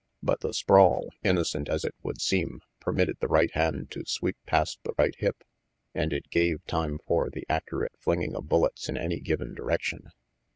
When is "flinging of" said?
7.99-8.49